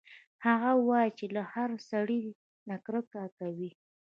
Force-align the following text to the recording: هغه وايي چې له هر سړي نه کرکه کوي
هغه 0.45 0.71
وايي 0.87 1.09
چې 1.17 1.25
له 1.35 1.41
هر 1.53 1.69
سړي 1.89 2.21
نه 2.69 2.75
کرکه 2.85 3.23
کوي 3.37 3.71